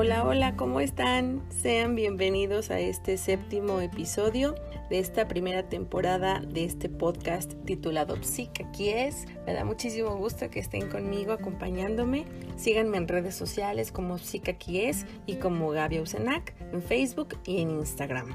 [0.00, 1.42] Hola, hola, ¿cómo están?
[1.50, 4.54] Sean bienvenidos a este séptimo episodio
[4.90, 8.64] de esta primera temporada de este podcast titulado Psic.
[8.64, 12.26] Aquí es, me da muchísimo gusto que estén conmigo acompañándome.
[12.56, 17.60] Síganme en redes sociales como Psic Aquí es y como Gaby Ausenac en Facebook y
[17.60, 18.28] en Instagram.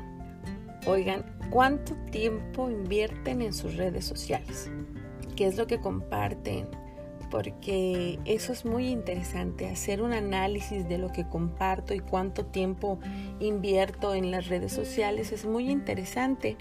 [0.86, 4.70] Oigan, ¿cuánto tiempo invierten en sus redes sociales?
[5.38, 6.68] ¿Qué es lo que comparten?
[7.34, 13.00] Porque eso es muy interesante, hacer un análisis de lo que comparto y cuánto tiempo
[13.40, 16.58] invierto en las redes sociales es muy interesante.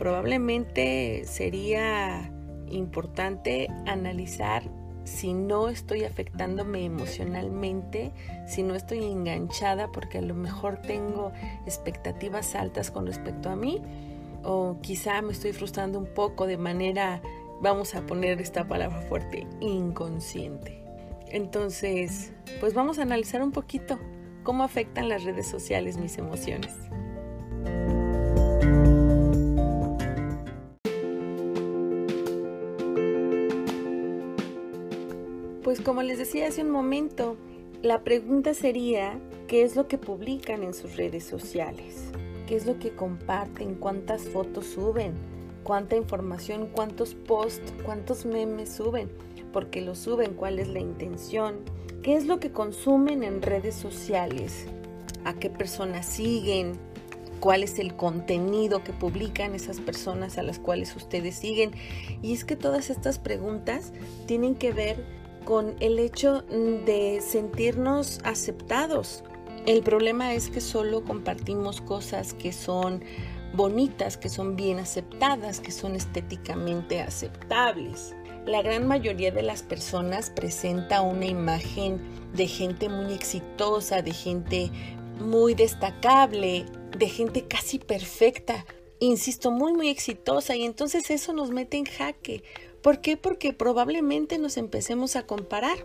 [0.00, 2.32] Probablemente sería
[2.68, 4.64] importante analizar
[5.04, 8.10] si no estoy afectándome emocionalmente,
[8.48, 11.30] si no estoy enganchada porque a lo mejor tengo
[11.66, 13.80] expectativas altas con respecto a mí
[14.42, 17.22] o quizá me estoy frustrando un poco de manera
[17.60, 20.82] vamos a poner esta palabra fuerte, inconsciente.
[21.28, 23.98] Entonces, pues vamos a analizar un poquito
[24.42, 26.72] cómo afectan las redes sociales mis emociones.
[35.62, 37.36] Pues como les decía hace un momento,
[37.82, 39.18] la pregunta sería,
[39.48, 42.12] ¿qué es lo que publican en sus redes sociales?
[42.46, 43.74] ¿Qué es lo que comparten?
[43.74, 45.35] ¿Cuántas fotos suben?
[45.66, 49.10] Cuánta información, cuántos posts, cuántos memes suben,
[49.52, 51.56] porque lo suben, cuál es la intención,
[52.04, 54.68] qué es lo que consumen en redes sociales,
[55.24, 56.74] a qué personas siguen,
[57.40, 61.72] cuál es el contenido que publican esas personas a las cuales ustedes siguen.
[62.22, 63.92] Y es que todas estas preguntas
[64.26, 65.04] tienen que ver
[65.44, 69.24] con el hecho de sentirnos aceptados.
[69.66, 73.02] El problema es que solo compartimos cosas que son
[73.56, 78.14] bonitas, que son bien aceptadas, que son estéticamente aceptables.
[78.46, 82.00] La gran mayoría de las personas presenta una imagen
[82.34, 84.70] de gente muy exitosa, de gente
[85.18, 88.64] muy destacable, de gente casi perfecta,
[89.00, 92.44] insisto, muy, muy exitosa y entonces eso nos mete en jaque.
[92.82, 93.16] ¿Por qué?
[93.16, 95.78] Porque probablemente nos empecemos a comparar.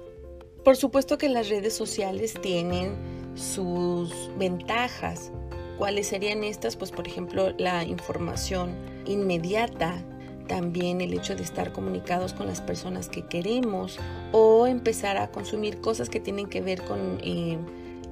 [0.64, 2.96] Por supuesto que las redes sociales tienen
[3.34, 5.32] sus ventajas,
[5.78, 6.76] ¿Cuáles serían estas?
[6.76, 10.04] Pues por ejemplo la información inmediata,
[10.48, 13.98] también el hecho de estar comunicados con las personas que queremos
[14.32, 17.58] o empezar a consumir cosas que tienen que ver con eh,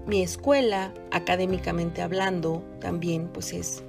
[0.08, 3.84] mi escuela, académicamente hablando, también pues es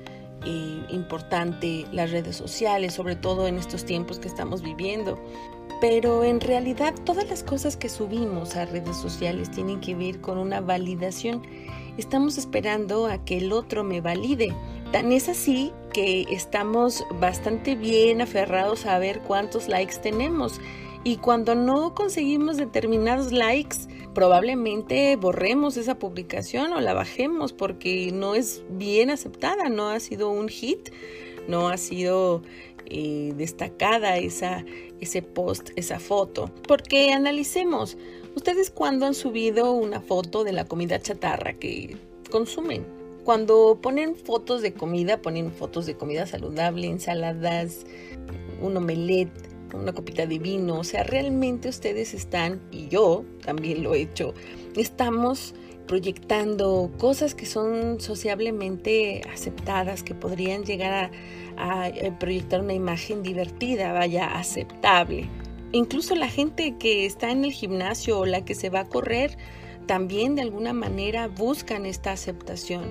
[0.44, 5.18] eh, importante las redes sociales, sobre todo en estos tiempos que estamos viviendo.
[5.80, 10.38] Pero en realidad todas las cosas que subimos a redes sociales tienen que ver con
[10.38, 11.42] una validación
[12.00, 14.54] estamos esperando a que el otro me valide.
[14.92, 20.60] Tan es así que estamos bastante bien aferrados a ver cuántos likes tenemos.
[21.04, 23.76] Y cuando no conseguimos determinados likes,
[24.14, 30.30] probablemente borremos esa publicación o la bajemos porque no es bien aceptada, no ha sido
[30.30, 30.90] un hit,
[31.48, 32.42] no ha sido
[32.90, 34.64] eh, destacada esa,
[35.00, 36.50] ese post, esa foto.
[36.66, 37.96] Porque analicemos,
[38.36, 41.96] ¿Ustedes cuándo han subido una foto de la comida chatarra que
[42.30, 42.86] consumen?
[43.24, 47.84] Cuando ponen fotos de comida, ponen fotos de comida saludable, ensaladas,
[48.62, 49.32] un omelette,
[49.74, 50.78] una copita de vino.
[50.78, 54.32] O sea, realmente ustedes están, y yo también lo he hecho,
[54.76, 55.54] estamos
[55.88, 61.10] proyectando cosas que son sociablemente aceptadas, que podrían llegar a,
[61.60, 65.28] a proyectar una imagen divertida, vaya, aceptable.
[65.72, 69.36] Incluso la gente que está en el gimnasio o la que se va a correr,
[69.86, 72.84] también de alguna manera buscan esta aceptación,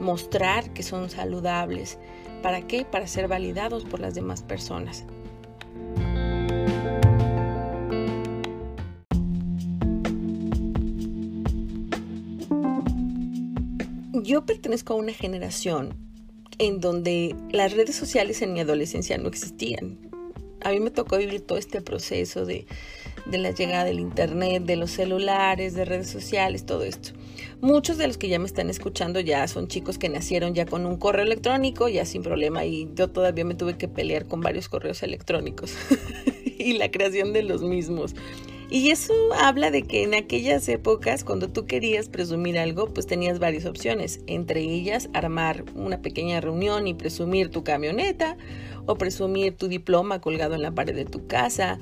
[0.00, 1.98] mostrar que son saludables.
[2.42, 2.84] ¿Para qué?
[2.84, 5.04] Para ser validados por las demás personas.
[14.22, 15.94] Yo pertenezco a una generación
[16.58, 19.98] en donde las redes sociales en mi adolescencia no existían
[20.64, 22.66] a mí me tocó vivir todo este proceso de,
[23.30, 27.10] la llegada del Internet, de los celulares, de redes sociales, todo esto.
[27.60, 30.86] Muchos de los que ya me están escuchando ya son chicos que nacieron ya con
[30.86, 34.68] un correo electrónico, ya sin problema, y yo todavía me tuve que pelear con varios
[34.68, 35.74] correos electrónicos
[36.58, 38.14] y la creación de los mismos.
[38.70, 43.38] Y eso habla de que en aquellas épocas, cuando tú querías presumir algo, pues tenías
[43.38, 48.36] varias opciones, entre ellas armar una pequeña reunión y presumir tu camioneta,
[48.86, 51.78] o presumir tu diploma colgado en la pared de tu casa,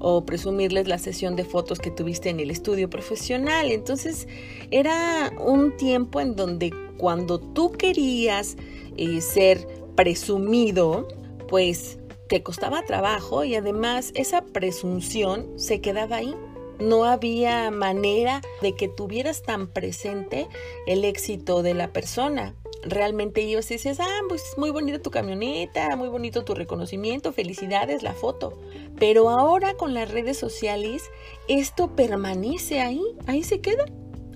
[0.00, 3.70] o presumirles la sesión de fotos que tuviste en el estudio profesional.
[3.70, 4.26] Entonces
[4.70, 8.56] era un tiempo en donde cuando tú querías
[8.96, 11.06] eh, ser presumido,
[11.48, 11.98] pues
[12.32, 16.34] te costaba trabajo y además esa presunción se quedaba ahí.
[16.80, 20.48] no había manera de que tuvieras tan presente
[20.86, 22.54] el éxito de la persona.
[22.84, 28.14] Realmente y dices, ah, pues muy bonita tu camioneta, muy bonito tu reconocimiento, felicidades, la
[28.14, 28.58] foto.
[28.98, 31.10] Pero ahora con las redes sociales,
[31.48, 33.84] esto permanece ahí, ahí se queda,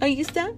[0.02, 0.52] ahí está.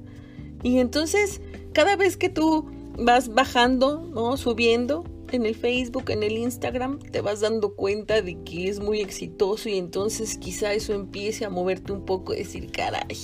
[0.64, 1.40] Y entonces,
[1.72, 2.68] cada vez que tú
[2.98, 4.36] vas bajando, ¿no?
[4.36, 5.04] Subiendo,
[5.36, 9.68] en el Facebook, en el Instagram, te vas dando cuenta de que es muy exitoso
[9.68, 13.16] y entonces quizá eso empiece a moverte un poco y decir, caray,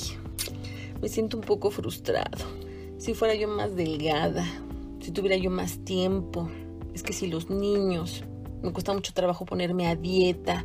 [1.00, 2.44] me siento un poco frustrado.
[2.98, 4.46] Si fuera yo más delgada,
[5.00, 6.48] si tuviera yo más tiempo,
[6.94, 8.24] es que si los niños,
[8.62, 10.64] me cuesta mucho trabajo ponerme a dieta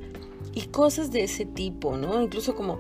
[0.53, 2.21] y cosas de ese tipo, ¿no?
[2.21, 2.79] Incluso como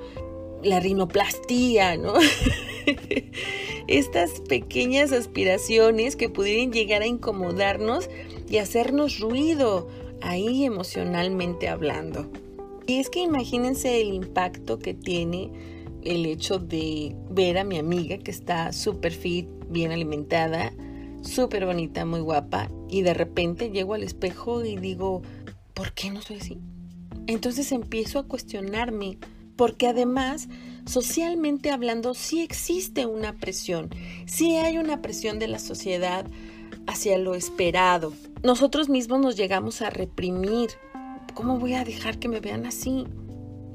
[0.63, 2.13] la rinoplastía, ¿no?
[3.89, 8.07] Estas pequeñas aspiraciones que pudieran llegar a incomodarnos
[8.47, 9.87] y hacernos ruido
[10.21, 12.29] ahí emocionalmente hablando.
[12.85, 15.49] Y es que imagínense el impacto que tiene
[16.03, 20.71] el hecho de ver a mi amiga que está súper fit, bien alimentada,
[21.23, 25.23] súper bonita, muy guapa, y de repente llego al espejo y digo,
[25.73, 26.59] ¿por qué no soy así?
[27.25, 29.17] Entonces empiezo a cuestionarme,
[29.55, 30.47] porque además,
[30.85, 33.89] socialmente hablando, sí existe una presión,
[34.25, 36.25] sí hay una presión de la sociedad
[36.87, 38.13] hacia lo esperado.
[38.43, 40.69] Nosotros mismos nos llegamos a reprimir.
[41.33, 43.05] ¿Cómo voy a dejar que me vean así?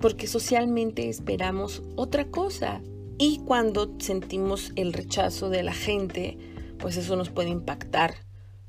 [0.01, 2.81] Porque socialmente esperamos otra cosa.
[3.19, 6.37] Y cuando sentimos el rechazo de la gente,
[6.79, 8.15] pues eso nos puede impactar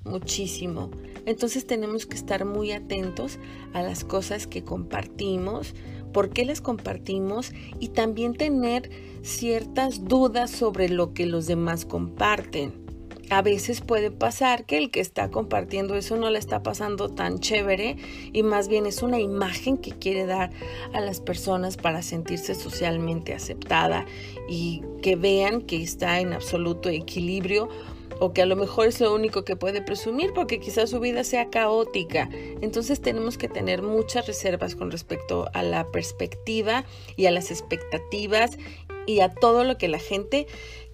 [0.03, 0.91] muchísimo.
[1.25, 3.39] Entonces tenemos que estar muy atentos
[3.73, 5.73] a las cosas que compartimos,
[6.15, 7.51] por qué las compartimos
[7.81, 8.89] y también tener
[9.21, 12.71] ciertas dudas sobre lo que los demás comparten.
[13.29, 17.39] A veces puede pasar que el que está compartiendo eso no le está pasando tan
[17.39, 17.97] chévere
[18.31, 20.51] y más bien es una imagen que quiere dar
[20.93, 24.05] a las personas para sentirse socialmente aceptada
[24.47, 27.67] y que vean que está en absoluto equilibrio
[28.19, 31.23] o que a lo mejor es lo único que puede presumir porque quizás su vida
[31.23, 32.29] sea caótica.
[32.61, 36.85] Entonces tenemos que tener muchas reservas con respecto a la perspectiva
[37.15, 38.57] y a las expectativas
[39.05, 40.47] y a todo lo que la gente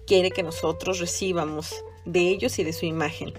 [0.06, 3.32] quiere que nosotros recibamos de ellos y de su imagen.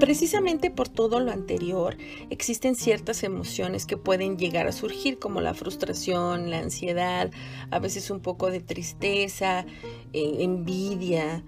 [0.00, 1.98] Precisamente por todo lo anterior,
[2.30, 7.30] existen ciertas emociones que pueden llegar a surgir, como la frustración, la ansiedad,
[7.70, 9.66] a veces un poco de tristeza,
[10.14, 11.44] eh, envidia.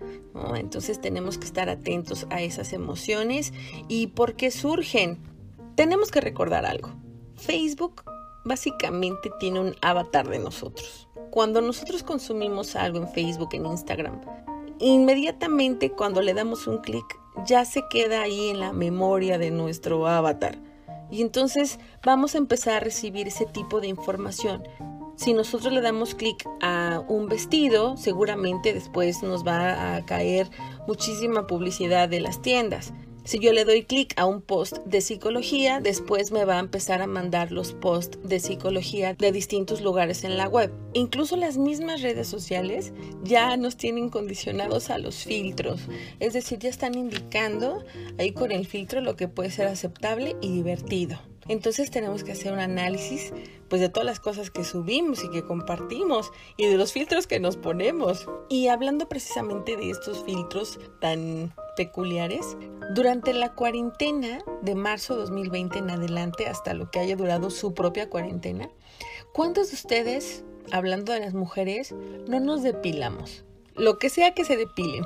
[0.54, 3.54] Entonces tenemos que estar atentos a esas emociones
[3.88, 5.18] y por qué surgen.
[5.74, 6.90] Tenemos que recordar algo.
[7.36, 8.02] Facebook
[8.44, 11.08] básicamente tiene un avatar de nosotros.
[11.30, 14.20] Cuando nosotros consumimos algo en Facebook, en Instagram,
[14.78, 20.06] inmediatamente cuando le damos un clic ya se queda ahí en la memoria de nuestro
[20.06, 20.58] avatar.
[21.10, 24.62] Y entonces vamos a empezar a recibir ese tipo de información.
[25.16, 30.50] Si nosotros le damos clic a un vestido, seguramente después nos va a caer
[30.88, 32.94] muchísima publicidad de las tiendas.
[33.24, 37.02] Si yo le doy clic a un post de psicología, después me va a empezar
[37.02, 40.72] a mandar los posts de psicología de distintos lugares en la web.
[40.92, 42.92] Incluso las mismas redes sociales
[43.22, 45.82] ya nos tienen condicionados a los filtros.
[46.18, 47.84] Es decir, ya están indicando
[48.18, 51.20] ahí con el filtro lo que puede ser aceptable y divertido.
[51.48, 53.32] Entonces tenemos que hacer un análisis
[53.68, 57.40] pues de todas las cosas que subimos y que compartimos y de los filtros que
[57.40, 58.26] nos ponemos.
[58.48, 62.56] Y hablando precisamente de estos filtros tan peculiares,
[62.94, 68.10] durante la cuarentena de marzo 2020 en adelante hasta lo que haya durado su propia
[68.10, 68.68] cuarentena,
[69.32, 71.94] ¿cuántos de ustedes, hablando de las mujeres,
[72.26, 73.44] no nos depilamos?
[73.74, 75.04] Lo que sea que se depilen.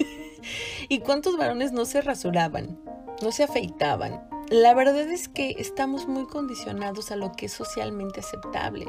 [0.88, 2.78] ¿Y cuántos varones no se rasuraban?
[3.22, 8.20] No se afeitaban, la verdad es que estamos muy condicionados a lo que es socialmente
[8.20, 8.86] aceptable.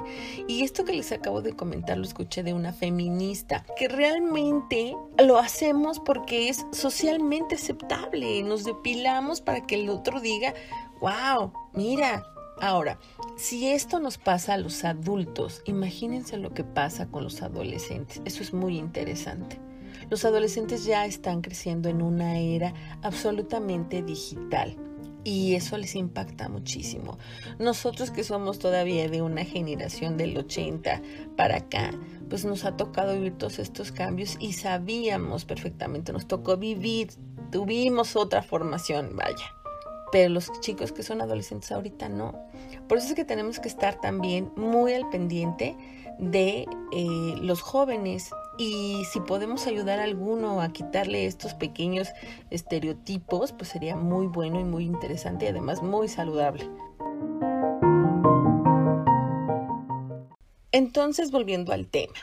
[0.47, 5.37] Y esto que les acabo de comentar lo escuché de una feminista, que realmente lo
[5.39, 8.43] hacemos porque es socialmente aceptable.
[8.43, 10.53] Nos depilamos para que el otro diga,
[11.01, 12.23] wow, mira.
[12.59, 12.97] Ahora,
[13.35, 18.19] si esto nos pasa a los adultos, imagínense lo que pasa con los adolescentes.
[18.25, 19.59] Eso es muy interesante.
[20.09, 22.73] Los adolescentes ya están creciendo en una era
[23.03, 24.75] absolutamente digital
[25.27, 27.17] y eso les impacta muchísimo.
[27.59, 31.01] Nosotros que somos todavía de una generación del 80
[31.35, 31.91] para acá,
[32.29, 37.09] pues nos ha tocado vivir todos estos cambios y sabíamos perfectamente, nos tocó vivir,
[37.51, 39.53] tuvimos otra formación, vaya.
[40.13, 42.47] Pero los chicos que son adolescentes ahorita no.
[42.87, 45.75] Por eso es que tenemos que estar también muy al pendiente
[46.19, 52.09] de eh, los jóvenes y si podemos ayudar a alguno a quitarle estos pequeños
[52.49, 56.69] estereotipos, pues sería muy bueno y muy interesante y además muy saludable.
[60.71, 62.13] Entonces, volviendo al tema.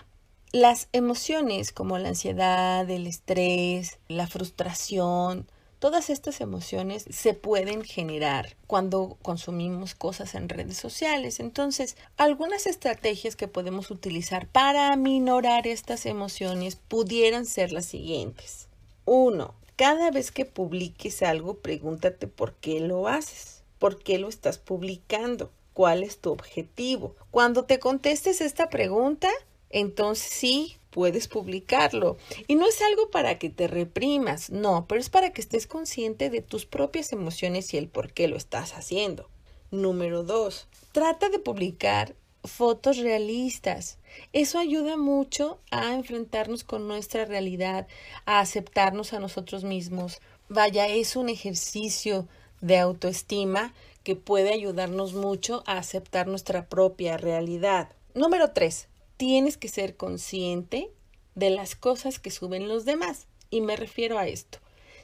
[0.52, 5.48] Las emociones como la ansiedad, el estrés, la frustración,
[5.84, 11.40] todas estas emociones se pueden generar cuando consumimos cosas en redes sociales.
[11.40, 18.68] Entonces, algunas estrategias que podemos utilizar para aminorar estas emociones pudieran ser las siguientes.
[19.04, 24.56] Uno, cada vez que publiques algo, pregúntate por qué lo haces, por qué lo estás
[24.56, 27.14] publicando, cuál es tu objetivo.
[27.30, 29.28] Cuando te contestes esta pregunta,
[29.68, 32.18] entonces sí puedes publicarlo.
[32.46, 36.30] Y no es algo para que te reprimas, no, pero es para que estés consciente
[36.30, 39.28] de tus propias emociones y el por qué lo estás haciendo.
[39.72, 43.98] Número dos, trata de publicar fotos realistas.
[44.32, 47.88] Eso ayuda mucho a enfrentarnos con nuestra realidad,
[48.24, 50.20] a aceptarnos a nosotros mismos.
[50.48, 52.28] Vaya, es un ejercicio
[52.60, 53.74] de autoestima
[54.04, 57.88] que puede ayudarnos mucho a aceptar nuestra propia realidad.
[58.14, 60.90] Número tres, tienes que ser consciente
[61.34, 63.26] de las cosas que suben los demás.
[63.50, 64.58] Y me refiero a esto.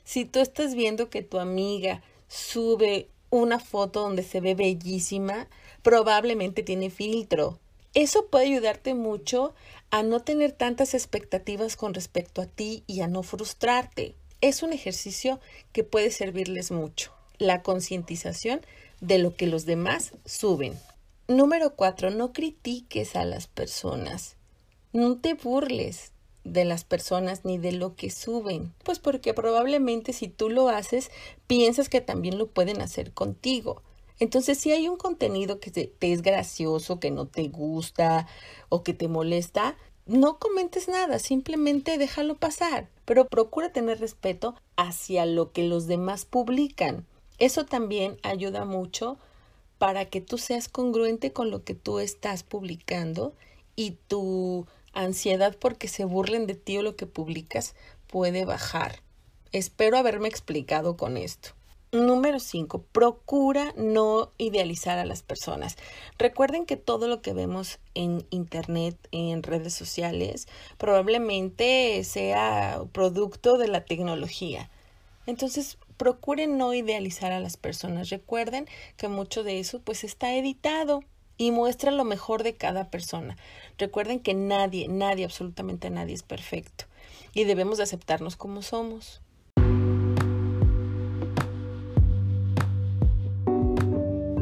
[0.04, 5.48] Si tú estás viendo que tu amiga sube una foto donde se ve bellísima,
[5.82, 7.58] probablemente tiene filtro.
[7.94, 9.54] Eso puede ayudarte mucho
[9.90, 14.14] a no tener tantas expectativas con respecto a ti y a no frustrarte.
[14.40, 15.40] Es un ejercicio
[15.72, 17.12] que puede servirles mucho.
[17.38, 18.60] La concientización
[19.00, 20.74] de lo que los demás suben.
[21.30, 24.34] Número cuatro, no critiques a las personas.
[24.92, 26.10] No te burles
[26.42, 28.74] de las personas ni de lo que suben.
[28.82, 31.12] Pues porque probablemente si tú lo haces,
[31.46, 33.80] piensas que también lo pueden hacer contigo.
[34.18, 38.26] Entonces, si hay un contenido que te, es gracioso, que no te gusta
[38.68, 42.88] o que te molesta, no comentes nada, simplemente déjalo pasar.
[43.04, 47.06] Pero procura tener respeto hacia lo que los demás publican.
[47.38, 49.16] Eso también ayuda mucho
[49.80, 53.32] para que tú seas congruente con lo que tú estás publicando
[53.76, 57.74] y tu ansiedad porque se burlen de ti o lo que publicas
[58.06, 59.00] puede bajar.
[59.52, 61.52] Espero haberme explicado con esto.
[61.92, 62.82] Número 5.
[62.92, 65.78] Procura no idealizar a las personas.
[66.18, 70.46] Recuerden que todo lo que vemos en Internet, en redes sociales,
[70.76, 74.68] probablemente sea producto de la tecnología.
[75.24, 78.08] Entonces, procuren no idealizar a las personas.
[78.08, 78.66] Recuerden
[78.96, 81.04] que mucho de eso pues está editado
[81.36, 83.36] y muestra lo mejor de cada persona.
[83.76, 86.86] Recuerden que nadie, nadie, absolutamente nadie es perfecto
[87.34, 89.20] y debemos de aceptarnos como somos.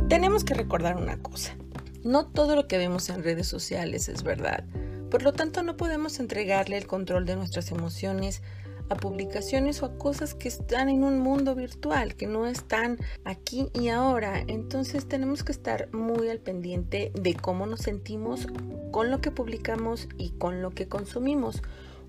[0.08, 1.56] Tenemos que recordar una cosa.
[2.04, 4.62] No todo lo que vemos en redes sociales es verdad.
[5.10, 8.42] Por lo tanto, no podemos entregarle el control de nuestras emociones
[8.88, 13.68] a publicaciones o a cosas que están en un mundo virtual, que no están aquí
[13.75, 14.42] y ahora.
[14.47, 18.47] Entonces tenemos que estar muy al pendiente de cómo nos sentimos
[18.90, 21.62] con lo que publicamos y con lo que consumimos.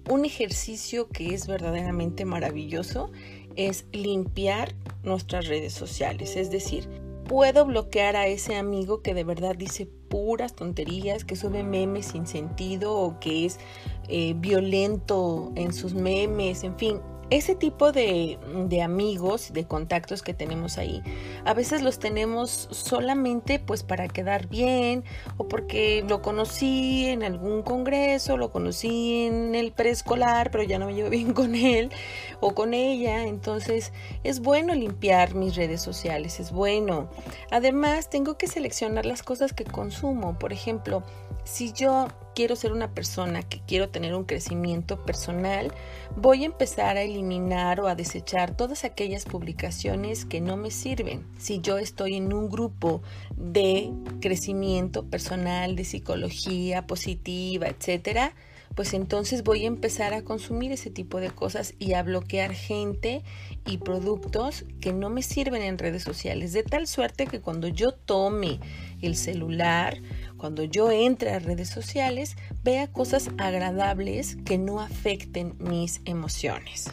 [0.09, 3.11] Un ejercicio que es verdaderamente maravilloso
[3.55, 6.87] es limpiar nuestras redes sociales, es decir,
[7.29, 12.25] puedo bloquear a ese amigo que de verdad dice puras tonterías, que sube memes sin
[12.25, 13.59] sentido o que es
[14.07, 20.33] eh, violento en sus memes, en fin, ese tipo de, de, amigos, de contactos que
[20.33, 21.03] tenemos ahí,
[21.45, 25.03] a veces los tenemos solamente pues para quedar bien
[25.37, 30.87] o porque lo conocí en algún congreso, lo conocí en el preescolar, pero ya no
[30.87, 31.91] me llevo bien con él
[32.39, 33.25] o con ella.
[33.25, 33.91] Entonces
[34.23, 37.09] es bueno limpiar mis redes sociales, es bueno.
[37.51, 40.37] Además, tengo que seleccionar las cosas que consumo.
[40.37, 41.03] Por ejemplo,
[41.51, 45.73] si yo quiero ser una persona que quiero tener un crecimiento personal,
[46.15, 51.25] voy a empezar a eliminar o a desechar todas aquellas publicaciones que no me sirven.
[51.39, 53.01] Si yo estoy en un grupo
[53.35, 53.91] de
[54.21, 58.35] crecimiento personal, de psicología positiva, etcétera,
[58.75, 63.23] pues entonces voy a empezar a consumir ese tipo de cosas y a bloquear gente
[63.65, 67.91] y productos que no me sirven en redes sociales, de tal suerte que cuando yo
[67.91, 68.59] tome
[69.01, 69.97] el celular,
[70.39, 76.91] cuando yo entre a redes sociales, vea cosas agradables que no afecten mis emociones.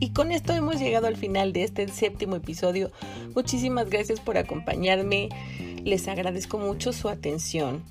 [0.00, 2.90] Y con esto hemos llegado al final de este séptimo episodio.
[3.36, 5.28] Muchísimas gracias por acompañarme.
[5.84, 7.84] Les agradezco mucho su atención.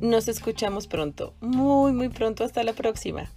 [0.00, 2.44] Nos escuchamos pronto, muy, muy pronto.
[2.44, 3.30] Hasta la próxima.